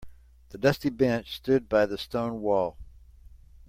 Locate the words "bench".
0.89-1.35